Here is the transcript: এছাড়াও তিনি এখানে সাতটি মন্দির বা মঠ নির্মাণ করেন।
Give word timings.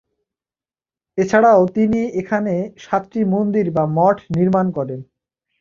এছাড়াও 1.17 1.61
তিনি 1.75 2.01
এখানে 2.21 2.53
সাতটি 2.77 3.21
মন্দির 3.33 3.65
বা 3.71 3.83
মঠ 3.97 4.17
নির্মাণ 4.37 4.65
করেন। 4.77 4.99